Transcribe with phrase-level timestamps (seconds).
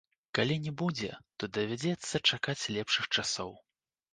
[0.37, 3.57] Калі не будзе, то давядзецца чакаць лепшых часоў.